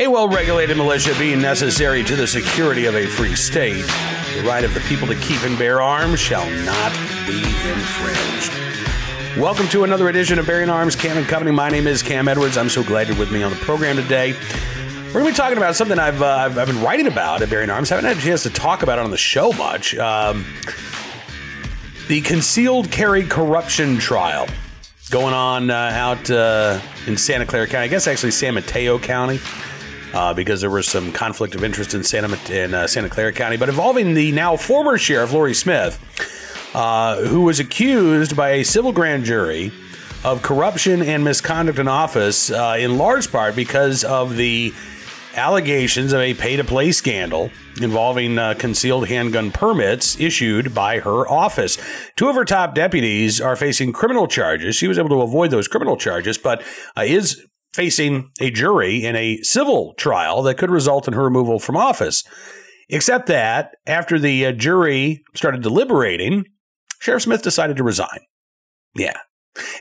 [0.00, 3.84] A well regulated militia being necessary to the security of a free state,
[4.36, 6.92] the right of the people to keep and bear arms shall not
[7.26, 8.52] be infringed.
[9.36, 11.50] Welcome to another edition of Bearing Arms Cam and Company.
[11.50, 12.56] My name is Cam Edwards.
[12.56, 14.36] I'm so glad you're with me on the program today.
[15.06, 17.50] We're going to be talking about something I've, uh, I've, I've, been writing about at
[17.50, 17.90] Bearing Arms.
[17.90, 19.96] I Haven't had a chance to talk about it on the show much.
[19.96, 20.46] Um,
[22.06, 24.46] the concealed carry corruption trial
[25.10, 27.86] going on uh, out uh, in Santa Clara County.
[27.86, 29.40] I guess actually San Mateo County
[30.14, 33.56] uh, because there was some conflict of interest in Santa in uh, Santa Clara County,
[33.56, 35.98] but involving the now former sheriff Laurie Smith,
[36.74, 39.72] uh, who was accused by a civil grand jury
[40.24, 44.72] of corruption and misconduct in office, uh, in large part because of the
[45.34, 47.50] allegations of a pay-to-play scandal
[47.80, 51.78] involving uh, concealed handgun permits issued by her office.
[52.16, 54.74] Two of her top deputies are facing criminal charges.
[54.74, 56.62] She was able to avoid those criminal charges, but
[56.96, 61.58] uh, is facing a jury in a civil trial that could result in her removal
[61.58, 62.24] from office.
[62.88, 66.44] Except that after the uh, jury started deliberating,
[67.00, 68.20] Sheriff Smith decided to resign.
[68.96, 69.18] Yeah.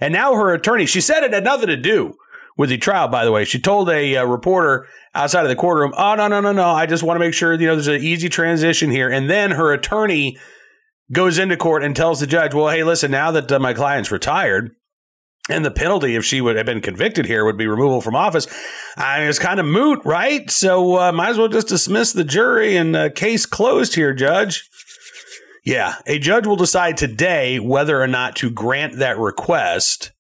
[0.02, 2.16] And now her attorney, she said it had nothing to do
[2.58, 3.46] with the trial, by the way.
[3.46, 6.70] She told a uh, reporter outside of the courtroom, oh, no, no, no, no.
[6.70, 9.10] I just want to make sure, you know, there's an easy transition here.
[9.10, 10.38] And then her attorney
[11.12, 14.12] goes into court and tells the judge, well, hey, listen, now that uh, my client's
[14.12, 14.76] retired,
[15.50, 18.48] and the penalty, if she would have been convicted here, would be removal from office.
[18.98, 20.50] It's kind of moot, right?
[20.52, 24.68] So uh, might as well just dismiss the jury and uh, case closed here, Judge.
[25.64, 30.14] Yeah, a judge will decide today whether or not to grant that request.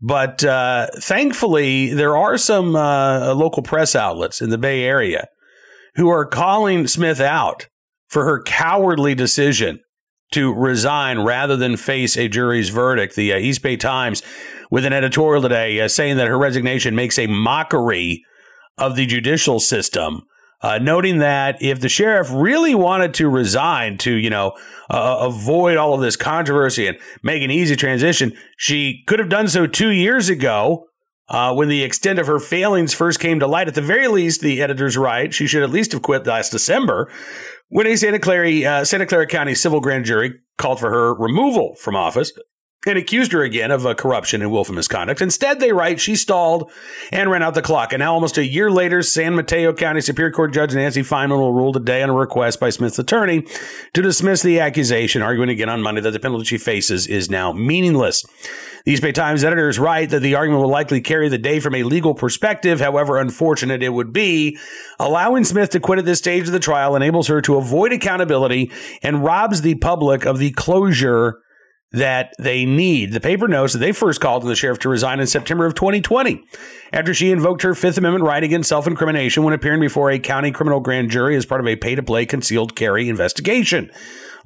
[0.00, 5.28] But uh, thankfully, there are some uh, local press outlets in the Bay Area
[5.96, 7.68] who are calling Smith out
[8.06, 9.80] for her cowardly decision
[10.32, 13.16] to resign rather than face a jury's verdict.
[13.16, 14.22] The uh, East Bay Times
[14.70, 18.24] with an editorial today uh, saying that her resignation makes a mockery
[18.76, 20.22] of the judicial system.
[20.60, 24.52] Uh, noting that if the sheriff really wanted to resign to, you know,
[24.90, 29.46] uh, avoid all of this controversy and make an easy transition, she could have done
[29.46, 30.84] so two years ago
[31.28, 33.68] uh, when the extent of her failings first came to light.
[33.68, 35.32] At the very least, the editor's right.
[35.32, 37.08] She should at least have quit last December
[37.68, 41.76] when a Santa Clara, uh, Santa Clara County civil grand jury called for her removal
[41.76, 42.32] from office
[42.88, 45.20] and accused her again of uh, corruption and willful misconduct.
[45.20, 46.70] Instead, they write she stalled
[47.12, 47.92] and ran out the clock.
[47.92, 51.52] And now, almost a year later, San Mateo County Superior Court Judge Nancy Fineman will
[51.52, 53.46] rule today on a request by Smith's attorney
[53.92, 57.52] to dismiss the accusation, arguing again on Monday that the penalty she faces is now
[57.52, 58.24] meaningless.
[58.84, 61.74] The East Bay Times editors write that the argument will likely carry the day from
[61.74, 64.58] a legal perspective, however unfortunate it would be.
[64.98, 68.70] Allowing Smith to quit at this stage of the trial enables her to avoid accountability
[69.02, 71.42] and robs the public of the closure
[71.92, 73.12] that they need.
[73.12, 75.74] The paper notes that they first called on the sheriff to resign in September of
[75.74, 76.44] 2020
[76.92, 80.50] after she invoked her Fifth Amendment right against self incrimination when appearing before a county
[80.50, 83.90] criminal grand jury as part of a pay to play concealed carry investigation.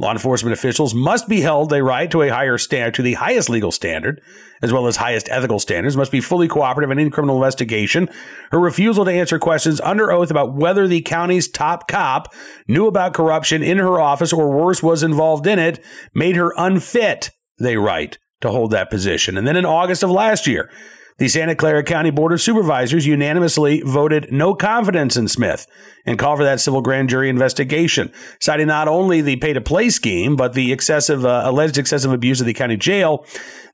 [0.02, 4.20] Law enforcement officials must be held, to a higher standard, to the highest legal standard,
[4.60, 8.08] as well as highest ethical standards, must be fully cooperative in any criminal investigation.
[8.50, 12.34] Her refusal to answer questions under oath about whether the county's top cop
[12.66, 15.82] knew about corruption in her office or worse was involved in it
[16.14, 17.30] made her unfit,
[17.60, 19.38] they write, to hold that position.
[19.38, 20.68] And then in August of last year,
[21.18, 25.66] the Santa Clara County Board of Supervisors unanimously voted no confidence in Smith
[26.06, 29.90] and called for that civil grand jury investigation, citing not only the pay to play
[29.90, 33.24] scheme, but the excessive, uh, alleged excessive abuse of the county jail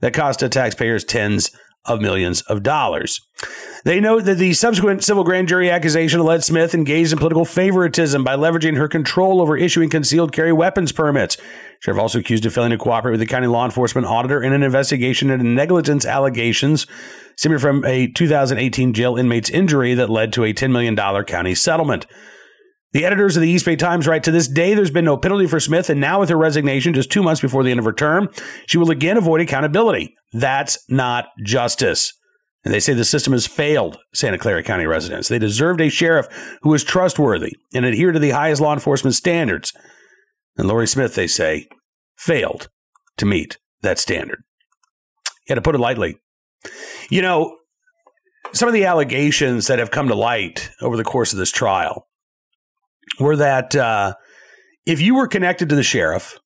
[0.00, 1.50] that cost the taxpayers tens
[1.84, 3.20] of millions of dollars.
[3.84, 8.24] They note that the subsequent civil grand jury accusation led Smith engaged in political favoritism
[8.24, 11.36] by leveraging her control over issuing concealed carry weapons permits.
[11.80, 14.62] Sheriff also accused of failing to cooperate with the county law enforcement auditor in an
[14.62, 16.86] investigation into negligence allegations
[17.36, 22.06] stemming from a 2018 jail inmate's injury that led to a $10 million county settlement.
[22.92, 25.46] The editors of the East Bay Times write To this day, there's been no penalty
[25.46, 27.92] for Smith, and now with her resignation just two months before the end of her
[27.92, 28.30] term,
[28.66, 30.14] she will again avoid accountability.
[30.32, 32.14] That's not justice.
[32.64, 35.28] And they say the system has failed Santa Clara County residents.
[35.28, 36.26] They deserved a sheriff
[36.62, 39.72] who was trustworthy and adhered to the highest law enforcement standards.
[40.56, 41.68] And Laurie Smith, they say,
[42.16, 42.68] failed
[43.18, 44.42] to meet that standard.
[45.48, 46.18] Yeah, to put it lightly,
[47.10, 47.56] you know,
[48.52, 52.07] some of the allegations that have come to light over the course of this trial
[53.18, 54.14] were that uh,
[54.86, 56.38] if you were connected to the sheriff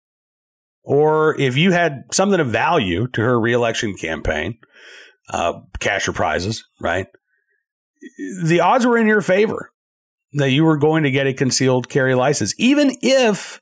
[0.83, 4.59] or if you had something of value to her reelection campaign,
[5.31, 7.07] uh, cash or prizes, right?
[8.45, 9.71] The odds were in your favor
[10.33, 13.61] that you were going to get a concealed carry license, even if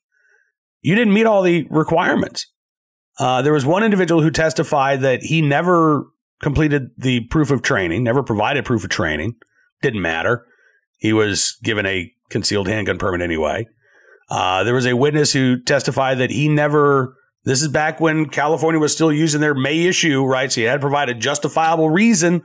[0.81, 2.46] you didn't meet all the requirements.
[3.19, 6.06] Uh, there was one individual who testified that he never
[6.41, 9.35] completed the proof of training, never provided proof of training,
[9.82, 10.46] didn't matter.
[10.99, 13.67] he was given a concealed handgun permit anyway.
[14.29, 17.17] Uh, there was a witness who testified that he never.
[17.44, 20.53] This is back when California was still using their may issue, right?
[20.53, 22.43] So you had to provide a justifiable reason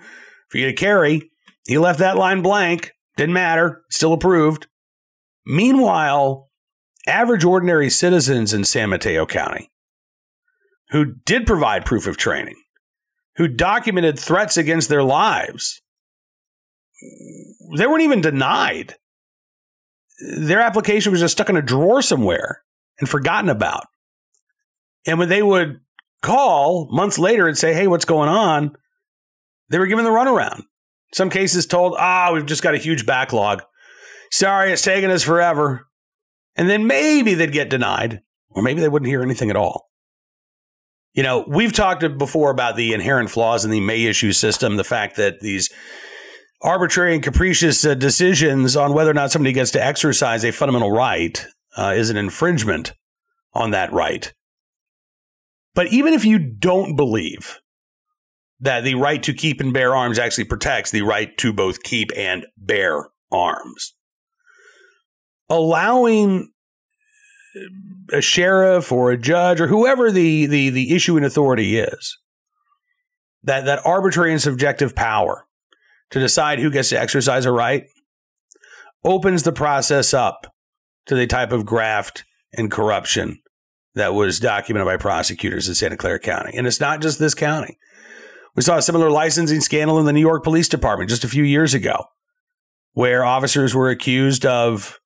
[0.49, 1.29] for you to carry.
[1.67, 2.91] He left that line blank.
[3.17, 3.81] Didn't matter.
[3.89, 4.67] Still approved.
[5.45, 6.49] Meanwhile,
[7.07, 9.69] average ordinary citizens in San Mateo County
[10.89, 12.55] who did provide proof of training,
[13.37, 15.81] who documented threats against their lives,
[17.77, 18.95] they weren't even denied.
[20.19, 22.63] Their application was just stuck in a drawer somewhere
[22.99, 23.85] and forgotten about.
[25.05, 25.81] And when they would
[26.21, 28.75] call months later and say, hey, what's going on?
[29.69, 30.63] They were given the runaround.
[31.13, 33.61] Some cases told, ah, we've just got a huge backlog.
[34.31, 35.87] Sorry, it's taking us forever.
[36.55, 39.89] And then maybe they'd get denied, or maybe they wouldn't hear anything at all.
[41.13, 44.83] You know, we've talked before about the inherent flaws in the May issue system, the
[44.83, 45.69] fact that these
[46.65, 50.91] arbitrary and capricious uh, decisions on whether or not somebody gets to exercise a fundamental
[50.91, 51.45] right
[51.77, 52.93] uh, is an infringement
[53.53, 54.33] on that right.
[55.75, 57.59] But even if you don't believe
[58.61, 62.09] that the right to keep and bear arms actually protects the right to both keep
[62.15, 63.93] and bear arms,
[65.49, 66.51] allowing
[68.11, 72.17] a sheriff or a judge or whoever the, the, the issuing authority is
[73.43, 75.44] that, that arbitrary and subjective power
[76.11, 77.85] to decide who gets to exercise a right
[79.03, 80.47] opens the process up
[81.05, 83.39] to the type of graft and corruption
[83.93, 86.51] that was documented by prosecutors in Santa Clara County.
[86.57, 87.77] And it's not just this county.
[88.55, 91.43] We saw a similar licensing scandal in the New York Police Department just a few
[91.43, 92.05] years ago,
[92.93, 94.99] where officers were accused of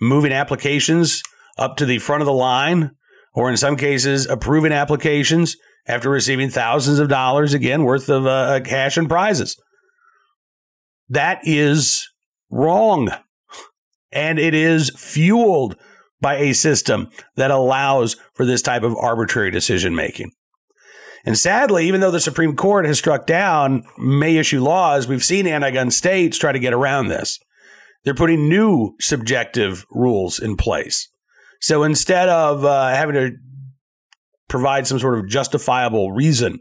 [0.00, 1.22] moving applications
[1.56, 2.90] up to the front of the line,
[3.32, 5.56] or in some cases, approving applications
[5.86, 9.56] after receiving thousands of dollars again worth of uh, cash and prizes.
[11.08, 12.08] That is
[12.50, 13.10] wrong.
[14.12, 15.76] And it is fueled
[16.20, 20.32] by a system that allows for this type of arbitrary decision making.
[21.24, 25.46] And sadly, even though the Supreme Court has struck down may issue laws, we've seen
[25.46, 27.38] anti gun states try to get around this.
[28.04, 31.08] They're putting new subjective rules in place.
[31.60, 33.32] So instead of uh, having to
[34.48, 36.60] provide some sort of justifiable reason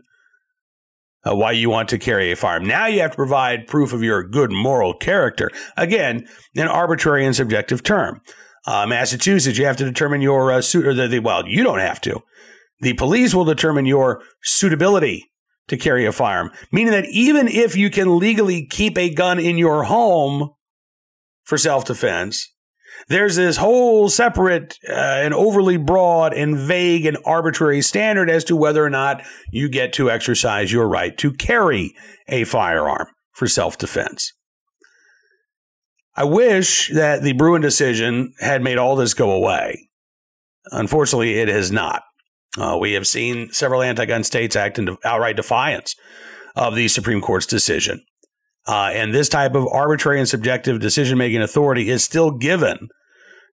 [1.27, 2.66] uh, why you want to carry a firearm.
[2.66, 5.50] Now you have to provide proof of your good moral character.
[5.77, 8.22] Again, an arbitrary and subjective term.
[8.68, 11.80] Uh, Massachusetts, you have to determine your uh, suit, or the, the, well, you don't
[11.80, 12.22] have to.
[12.81, 15.31] The police will determine your suitability
[15.68, 19.57] to carry a firearm, meaning that even if you can legally keep a gun in
[19.57, 20.51] your home
[21.44, 22.54] for self defense,
[23.07, 28.56] there's this whole separate uh, and overly broad and vague and arbitrary standard as to
[28.56, 31.95] whether or not you get to exercise your right to carry
[32.27, 34.33] a firearm for self defense.
[36.15, 39.89] I wish that the Bruen decision had made all this go away.
[40.71, 42.03] Unfortunately, it has not.
[42.57, 45.95] Uh, we have seen several anti gun states act in outright defiance
[46.56, 48.03] of the Supreme Court's decision.
[48.67, 52.89] Uh, and this type of arbitrary and subjective decision making authority is still given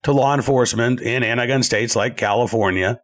[0.02, 3.00] to law enforcement in anti gun states like California,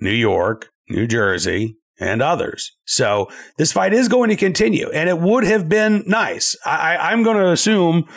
[0.00, 2.72] New York, New Jersey, and others.
[2.84, 3.28] So
[3.58, 6.56] this fight is going to continue, and it would have been nice.
[6.66, 8.08] I, am going to assume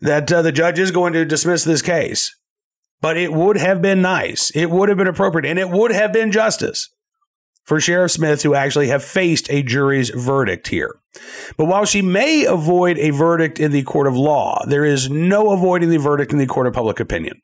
[0.00, 2.34] that uh, the judge is going to dismiss this case,
[3.00, 4.50] but it would have been nice.
[4.50, 6.90] It would have been appropriate, and it would have been justice
[7.64, 10.96] for Sheriff Smith to actually have faced a jury's verdict here.
[11.56, 15.50] But while she may avoid a verdict in the court of law, there is no
[15.50, 17.40] avoiding the verdict in the court of public opinion.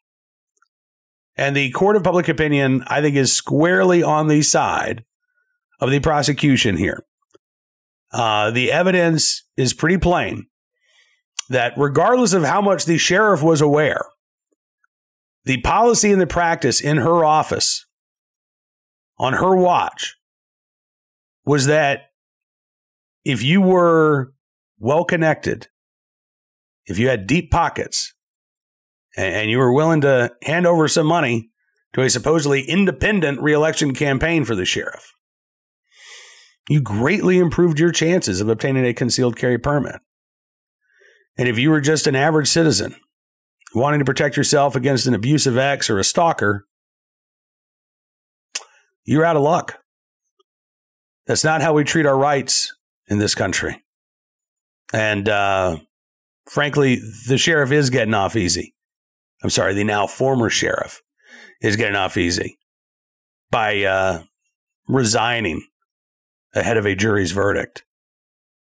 [1.36, 5.04] And the court of public opinion, I think, is squarely on the side
[5.80, 7.04] of the prosecution here.
[8.12, 10.46] Uh, the evidence is pretty plain
[11.50, 14.06] that regardless of how much the sheriff was aware,
[15.44, 17.85] the policy and the practice in her office
[19.18, 20.16] on her watch
[21.44, 22.10] was that
[23.24, 24.32] if you were
[24.78, 25.68] well connected,
[26.86, 28.14] if you had deep pockets,
[29.16, 31.50] and you were willing to hand over some money
[31.94, 35.14] to a supposedly independent reelection campaign for the sheriff,
[36.68, 39.96] you greatly improved your chances of obtaining a concealed carry permit.
[41.38, 42.94] And if you were just an average citizen
[43.74, 46.66] wanting to protect yourself against an abusive ex or a stalker,
[49.06, 49.78] you're out of luck.
[51.26, 52.74] That's not how we treat our rights
[53.08, 53.82] in this country.
[54.92, 55.78] And uh,
[56.46, 58.74] frankly, the sheriff is getting off easy.
[59.42, 61.02] I'm sorry, the now former sheriff
[61.62, 62.58] is getting off easy
[63.50, 64.22] by uh,
[64.88, 65.66] resigning
[66.54, 67.84] ahead of a jury's verdict.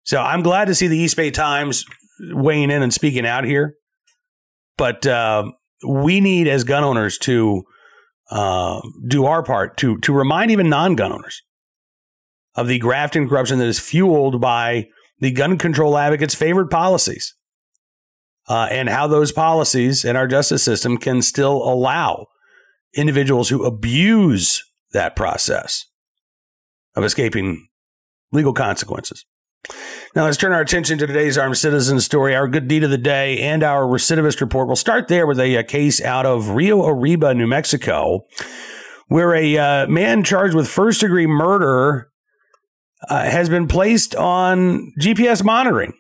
[0.04, 1.86] So I'm glad to see the East Bay Times
[2.20, 3.76] weighing in and speaking out here.
[4.78, 5.52] but uh,
[5.88, 7.64] we need as gun owners to
[8.34, 11.44] uh, do our part to to remind even non-gun owners
[12.56, 14.88] of the graft and corruption that is fueled by
[15.20, 17.36] the gun control advocates' favored policies,
[18.50, 22.26] uh, and how those policies in our justice system can still allow
[22.96, 24.64] individuals who abuse
[24.94, 25.86] that process
[26.96, 27.68] of escaping
[28.32, 29.26] legal consequences.
[30.16, 32.98] Now let's turn our attention to today's armed citizen story, our good deed of the
[32.98, 34.68] day, and our recidivist report.
[34.68, 38.26] We'll start there with a, a case out of Rio Arriba, New Mexico,
[39.08, 42.12] where a uh, man charged with first degree murder
[43.10, 45.94] uh, has been placed on GPS monitoring,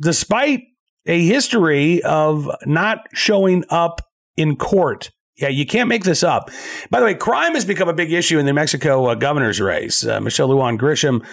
[0.00, 0.62] despite
[1.06, 4.00] a history of not showing up
[4.36, 5.10] in court.
[5.36, 6.50] Yeah, you can't make this up.
[6.90, 10.06] By the way, crime has become a big issue in the Mexico uh, governor's race.
[10.06, 11.24] Uh, Michelle Lujan Grisham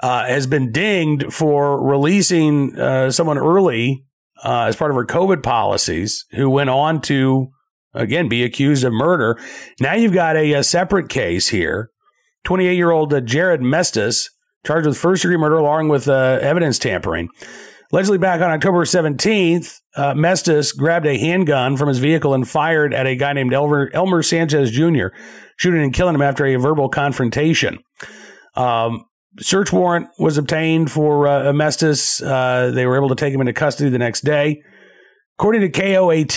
[0.00, 4.04] uh, has been dinged for releasing uh, someone early
[4.44, 7.48] uh, as part of her COVID policies who went on to,
[7.94, 9.38] again, be accused of murder.
[9.80, 11.90] Now you've got a, a separate case here.
[12.44, 14.28] 28 year old uh, Jared Mestis,
[14.66, 17.28] charged with first degree murder along with uh, evidence tampering.
[17.92, 22.92] Allegedly, back on October 17th, uh, Mestis grabbed a handgun from his vehicle and fired
[22.92, 25.08] at a guy named Elmer, Elmer Sanchez Jr.,
[25.56, 27.78] shooting and killing him after a verbal confrontation.
[28.56, 29.04] Um,
[29.40, 32.24] search warrant was obtained for uh, Mestis.
[32.24, 34.62] Uh, they were able to take him into custody the next day.
[35.38, 36.36] According to KOAT,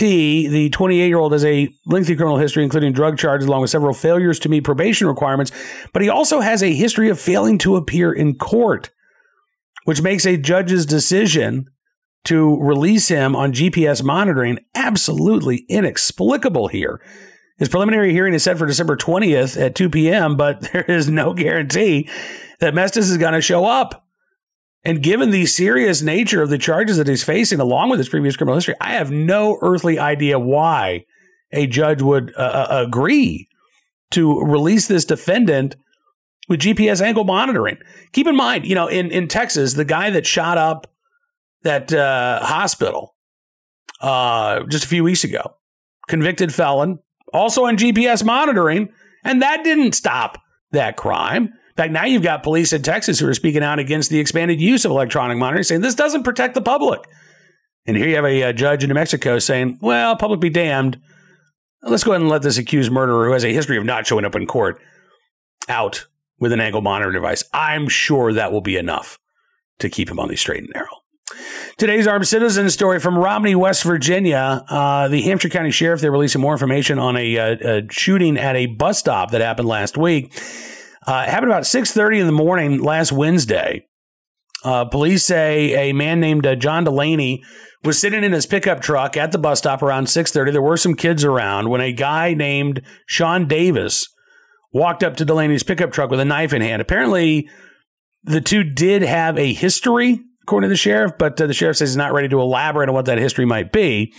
[0.50, 3.94] the 28 year old has a lengthy criminal history, including drug charges, along with several
[3.94, 5.52] failures to meet probation requirements.
[5.94, 8.90] But he also has a history of failing to appear in court,
[9.84, 11.68] which makes a judge's decision
[12.24, 17.00] to release him on GPS monitoring absolutely inexplicable here.
[17.60, 21.34] His preliminary hearing is set for December 20th at 2 p.m., but there is no
[21.34, 22.10] guarantee
[22.60, 24.06] that Mestis is going to show up.
[24.84, 28.38] And given the serious nature of the charges that he's facing, along with his previous
[28.38, 31.06] criminal history, I have no earthly idea why
[31.52, 33.50] a judge would uh, uh agree
[34.12, 35.76] to release this defendant
[36.48, 37.78] with GPS ankle monitoring.
[38.14, 40.88] Keep in mind, you know, in, in Texas, the guy that shot up
[41.64, 43.16] that uh, hospital
[44.02, 45.56] uh, just a few weeks ago,
[46.08, 47.00] convicted felon,
[47.34, 48.90] also on GPS monitoring,
[49.24, 51.54] and that didn't stop that crime.
[51.78, 54.84] Fact, now you've got police in Texas who are speaking out against the expanded use
[54.84, 57.08] of electronic monitoring, saying this doesn't protect the public.
[57.86, 61.00] And here you have a, a judge in New Mexico saying, well, public be damned.
[61.84, 64.26] Let's go ahead and let this accused murderer, who has a history of not showing
[64.26, 64.82] up in court,
[65.70, 66.08] out
[66.40, 67.44] with an ankle monitor device.
[67.54, 69.20] I'm sure that will be enough
[69.80, 70.88] to keep him on the straight and narrow.
[71.78, 74.66] Today's armed citizen story from Romney, West Virginia.
[74.68, 78.56] Uh, the Hampshire County Sheriff, they're releasing more information on a, a, a shooting at
[78.56, 80.34] a bus stop that happened last week.
[81.08, 83.88] Uh, it happened about 6.30 in the morning last Wednesday.
[84.64, 87.44] Uh, police say a man named uh, John Delaney
[87.84, 90.52] was sitting in his pickup truck at the bus stop around 6.30.
[90.52, 94.10] There were some kids around when a guy named Sean Davis
[94.74, 96.82] walked up to Delaney's pickup truck with a knife in hand.
[96.82, 97.50] Apparently,
[98.24, 101.92] the two did have a history, according to the sheriff, but uh, the sheriff says
[101.92, 104.14] he's not ready to elaborate on what that history might be.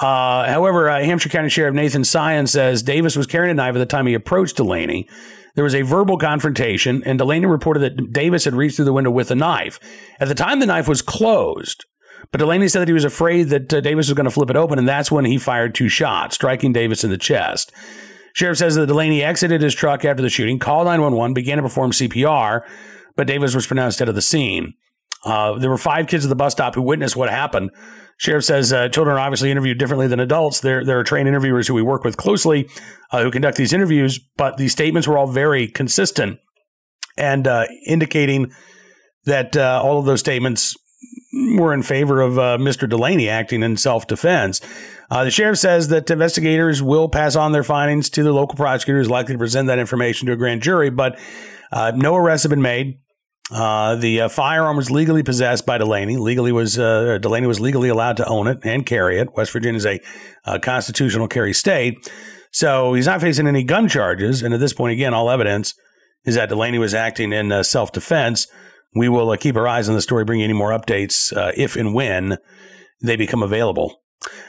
[0.00, 3.78] Uh, however, uh, Hampshire County Sheriff Nathan Sion says Davis was carrying a knife at
[3.78, 5.08] the time he approached Delaney.
[5.54, 9.10] There was a verbal confrontation, and Delaney reported that Davis had reached through the window
[9.10, 9.78] with a knife.
[10.18, 11.84] At the time, the knife was closed,
[12.32, 14.56] but Delaney said that he was afraid that uh, Davis was going to flip it
[14.56, 17.72] open, and that's when he fired two shots, striking Davis in the chest.
[18.32, 21.92] Sheriff says that Delaney exited his truck after the shooting, called 911, began to perform
[21.92, 22.62] CPR,
[23.14, 24.74] but Davis was pronounced dead at the scene.
[25.24, 27.70] Uh, there were five kids at the bus stop who witnessed what happened.
[28.16, 30.60] Sheriff says uh, children are obviously interviewed differently than adults.
[30.60, 32.68] There, there are trained interviewers who we work with closely
[33.10, 36.38] uh, who conduct these interviews, but the statements were all very consistent
[37.16, 38.52] and uh, indicating
[39.24, 40.76] that uh, all of those statements
[41.56, 42.88] were in favor of uh, Mr.
[42.88, 44.60] Delaney acting in self defense.
[45.10, 49.08] The sheriff says that investigators will pass on their findings to the local prosecutor who's
[49.08, 51.20] likely to present that information to a grand jury, but
[51.72, 52.98] no arrests have been made.
[53.50, 56.16] Uh, the uh, firearm was legally possessed by Delaney.
[56.16, 59.36] Legally was uh, Delaney was legally allowed to own it and carry it.
[59.36, 60.00] West Virginia is a
[60.46, 62.10] uh, constitutional carry state,
[62.52, 64.42] so he's not facing any gun charges.
[64.42, 65.74] And at this point, again, all evidence
[66.24, 68.46] is that Delaney was acting in uh, self defense.
[68.94, 71.76] We will uh, keep our eyes on the story, bring you any more updates if
[71.76, 72.38] and when
[73.02, 74.00] they become available.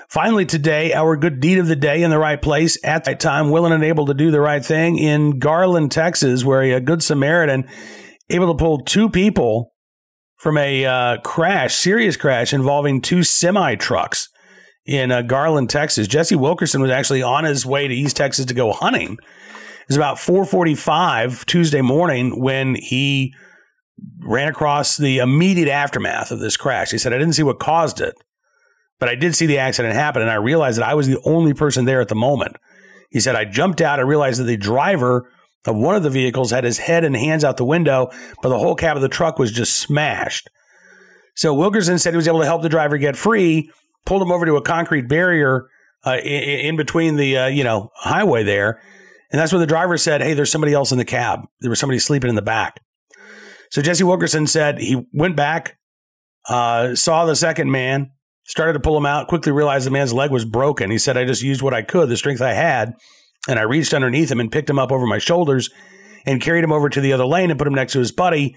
[0.08, 3.20] Finally, today, our good deed of the day in the right place at the right
[3.20, 7.04] time, willing and able to do the right thing in Garland, Texas, where a good
[7.04, 7.68] Samaritan
[8.30, 9.74] able to pull two people
[10.38, 14.30] from a uh, crash, serious crash involving two semi trucks
[14.86, 16.08] in uh, Garland, Texas.
[16.08, 19.14] Jesse Wilkerson was actually on his way to East Texas to go hunting.
[19.14, 23.34] It was about 4:45 Tuesday morning when he
[24.20, 26.92] ran across the immediate aftermath of this crash.
[26.92, 28.16] He said, "I didn't see what caused it,
[29.00, 31.54] but I did see the accident happen and I realized that I was the only
[31.54, 32.58] person there at the moment.
[33.10, 34.00] He said, I jumped out.
[34.00, 35.30] I realized that the driver
[35.66, 38.60] of one of the vehicles had his head and hands out the window, but the
[38.60, 40.50] whole cab of the truck was just smashed.
[41.36, 43.72] So Wilkerson said he was able to help the driver get free,
[44.06, 45.70] pulled him over to a concrete barrier
[46.06, 48.82] uh, in, in, between the uh, you know highway there,
[49.32, 51.42] and that's when the driver said, "Hey, there's somebody else in the cab.
[51.62, 52.80] There was somebody sleeping in the back."
[53.72, 55.78] So Jesse Wilkerson said he went back,
[56.48, 58.12] uh, saw the second man,
[58.46, 60.92] started to pull him out, quickly realized the man's leg was broken.
[60.92, 62.94] He said, I just used what I could, the strength I had,
[63.48, 65.70] and I reached underneath him and picked him up over my shoulders
[66.26, 68.56] and carried him over to the other lane and put him next to his buddy.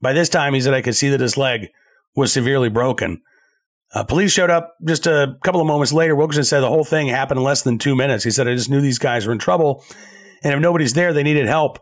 [0.00, 1.68] By this time, he said I could see that his leg
[2.16, 3.22] was severely broken.
[3.92, 6.16] Uh, police showed up just a couple of moments later.
[6.16, 8.24] Wilkerson said the whole thing happened in less than two minutes.
[8.24, 9.84] He said, I just knew these guys were in trouble.
[10.42, 11.78] And if nobody's there, they needed help.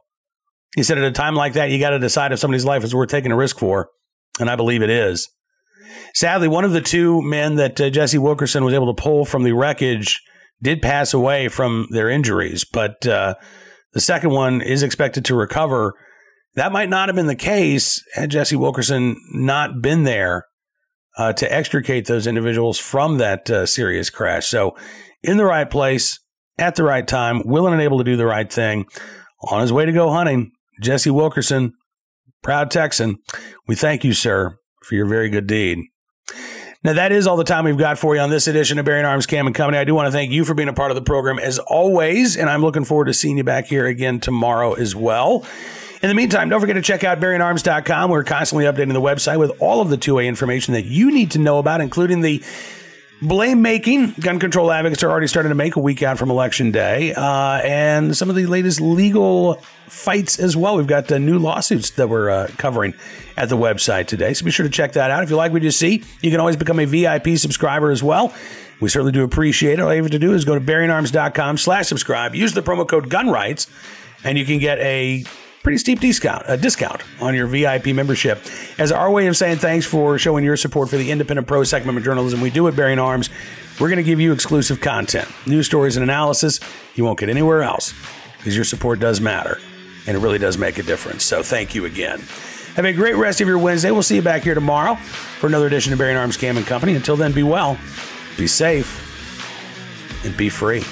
[0.77, 2.95] He said, at a time like that, you got to decide if somebody's life is
[2.95, 3.89] worth taking a risk for.
[4.39, 5.29] And I believe it is.
[6.15, 9.43] Sadly, one of the two men that uh, Jesse Wilkerson was able to pull from
[9.43, 10.23] the wreckage
[10.63, 13.35] did pass away from their injuries, but uh,
[13.93, 15.95] the second one is expected to recover.
[16.55, 20.45] That might not have been the case had Jesse Wilkerson not been there
[21.19, 24.47] uh, to extricate those individuals from that uh, serious crash.
[24.47, 24.77] So,
[25.23, 26.19] in the right place,
[26.59, 28.87] at the right time, willing and able to do the right thing,
[29.51, 31.73] on his way to go hunting, Jesse Wilkerson,
[32.43, 33.17] proud Texan.
[33.67, 35.79] We thank you, sir, for your very good deed.
[36.85, 39.05] Now, that is all the time we've got for you on this edition of Bearing
[39.05, 39.79] Arms Cam and Company.
[39.79, 42.37] I do want to thank you for being a part of the program as always,
[42.37, 45.47] and I'm looking forward to seeing you back here again tomorrow as well.
[46.03, 48.11] In the meantime, don't forget to check out bearingarms.com.
[48.11, 51.39] We're constantly updating the website with all of the 2A information that you need to
[51.39, 52.43] know about, including the
[53.23, 56.73] blame making gun control advocates are already starting to make a week out from election
[56.73, 59.55] day uh, and some of the latest legal
[59.87, 60.77] fights as well.
[60.77, 62.95] We've got uh, new lawsuits that we're uh, covering
[63.37, 65.23] at the website today so be sure to check that out.
[65.23, 68.35] If you like what you see you can always become a vip subscriber as well.
[68.81, 69.81] We certainly do appreciate it.
[69.81, 73.09] All you have to do is go to bearingarms.com slash subscribe use the promo code
[73.09, 73.69] gun rights
[74.25, 75.25] and you can get a
[75.63, 78.41] pretty steep discount, a discount on your VIP membership.
[78.79, 81.97] As our way of saying thanks for showing your support for the independent pro segment
[81.99, 83.31] of journalism we do at Bearing Arms,
[83.81, 86.61] we're going to give you exclusive content, news stories, and analysis
[86.95, 87.95] you won't get anywhere else
[88.39, 89.59] because your support does matter
[90.07, 91.25] and it really does make a difference.
[91.25, 92.21] So thank you again.
[92.75, 93.91] Have a great rest of your Wednesday.
[93.91, 96.95] We'll see you back here tomorrow for another edition of Bearing Arms Cam and Company.
[96.95, 97.79] Until then, be well,
[98.37, 100.83] be safe, and be free.